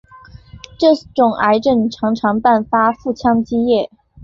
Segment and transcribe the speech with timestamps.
[0.79, 3.91] 这种癌症常常伴发腹腔积液。